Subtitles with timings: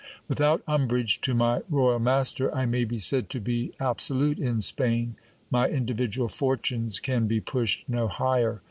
[0.27, 5.15] Without umbrage to my royal master, I may be said to be absolute in Spain.
[5.51, 8.59] My individual fortunes can be pushed no higher.